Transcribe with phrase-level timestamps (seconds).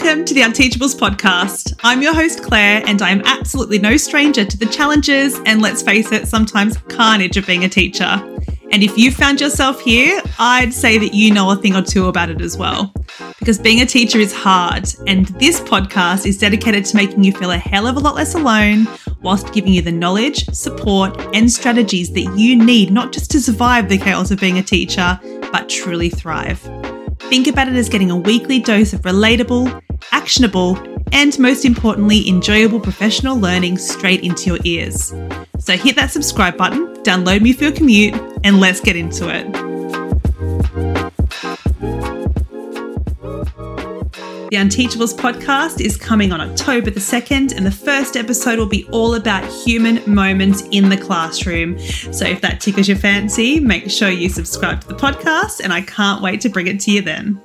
[0.00, 1.76] Welcome to the Unteachables podcast.
[1.82, 5.82] I'm your host, Claire, and I am absolutely no stranger to the challenges and, let's
[5.82, 8.04] face it, sometimes carnage of being a teacher.
[8.70, 12.06] And if you found yourself here, I'd say that you know a thing or two
[12.06, 12.94] about it as well.
[13.40, 17.50] Because being a teacher is hard, and this podcast is dedicated to making you feel
[17.50, 18.86] a hell of a lot less alone
[19.20, 23.88] whilst giving you the knowledge, support, and strategies that you need not just to survive
[23.88, 25.18] the chaos of being a teacher,
[25.50, 26.60] but truly thrive.
[27.18, 30.78] Think about it as getting a weekly dose of relatable, actionable,
[31.12, 35.14] and most importantly, enjoyable professional learning straight into your ears.
[35.58, 39.46] So hit that subscribe button, download me for your commute, and let's get into it.
[44.50, 48.88] The Unteachables podcast is coming on October the 2nd, and the first episode will be
[48.92, 51.78] all about human moments in the classroom.
[51.78, 55.82] So if that tickles your fancy, make sure you subscribe to the podcast, and I
[55.82, 57.42] can't wait to bring it to you then.